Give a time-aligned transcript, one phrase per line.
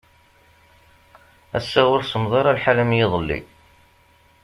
[1.57, 3.39] Assa ur semmeḍ ara lḥal am yiḍelli.